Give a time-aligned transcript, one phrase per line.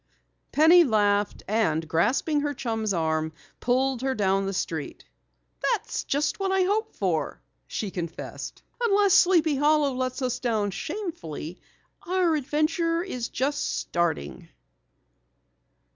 [0.51, 5.05] Penny laughed and grasping her chums arm, pulled her down the street.
[5.61, 6.03] "That's
[6.39, 6.97] what I hope,"
[7.67, 8.63] she confessed.
[8.83, 11.59] "Unless Sleepy Hollow lets us down shamefully,
[12.01, 14.49] our adventure is just starting!"